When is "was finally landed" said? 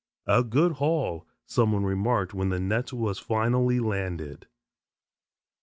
2.91-4.47